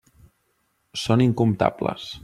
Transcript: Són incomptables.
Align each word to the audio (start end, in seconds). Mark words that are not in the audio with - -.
Són 1.03 1.25
incomptables. 1.27 2.11